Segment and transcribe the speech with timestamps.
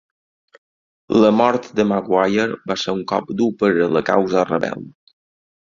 [1.23, 4.87] La mort de Maguire va ser un cop dur per a la causa rebel.